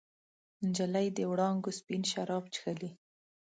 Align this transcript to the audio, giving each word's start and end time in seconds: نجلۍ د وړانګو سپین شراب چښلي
نجلۍ 0.67 1.07
د 1.17 1.19
وړانګو 1.31 1.71
سپین 1.79 2.01
شراب 2.11 2.43
چښلي 2.53 2.91